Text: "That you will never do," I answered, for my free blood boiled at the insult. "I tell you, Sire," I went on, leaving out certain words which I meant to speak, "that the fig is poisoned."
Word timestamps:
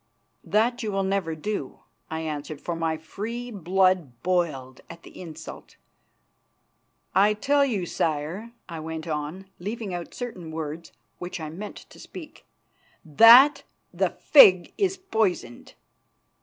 "That 0.43 0.81
you 0.81 0.91
will 0.91 1.03
never 1.03 1.35
do," 1.35 1.81
I 2.09 2.21
answered, 2.21 2.59
for 2.59 2.75
my 2.75 2.97
free 2.97 3.51
blood 3.51 4.23
boiled 4.23 4.81
at 4.89 5.03
the 5.03 5.11
insult. 5.21 5.75
"I 7.13 7.35
tell 7.35 7.63
you, 7.63 7.85
Sire," 7.85 8.51
I 8.67 8.79
went 8.79 9.05
on, 9.07 9.45
leaving 9.59 9.93
out 9.93 10.15
certain 10.15 10.49
words 10.49 10.91
which 11.19 11.39
I 11.39 11.51
meant 11.51 11.77
to 11.91 11.99
speak, 11.99 12.47
"that 13.05 13.61
the 13.93 14.09
fig 14.09 14.73
is 14.75 14.97
poisoned." 14.97 15.75